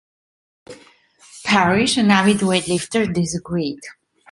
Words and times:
Parrish, 1.43 1.95
an 1.95 2.09
avid 2.09 2.41
weight 2.41 2.67
lifter, 2.67 3.05
disagreed. 3.05 3.81